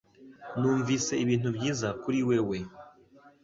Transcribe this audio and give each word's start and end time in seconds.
Numvise 0.59 1.13
ibintu 1.23 1.49
byiza 1.57 1.87
kuri 2.01 2.19
wewe 2.27 2.57